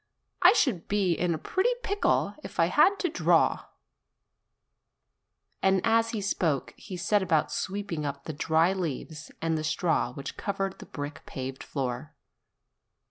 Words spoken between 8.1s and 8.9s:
the dry